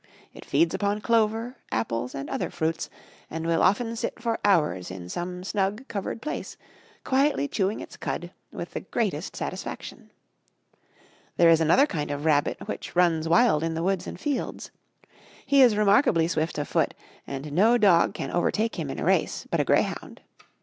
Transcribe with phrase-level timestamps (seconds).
[0.33, 2.89] It feeds upon clover, apples, and other fruits,
[3.29, 6.57] and will often sit for hours in some snug covered place,
[7.03, 10.09] quietly chewing its cud, with the greatest satisfaction.
[11.37, 14.71] There is another kind of rabbit, which runs wild in the woods and fields.
[15.45, 16.95] He is remarkably swift of foot,
[17.27, 20.21] and no dog can overtake him in a race, but a grey hound.